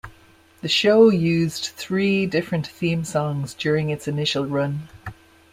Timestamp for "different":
2.25-2.65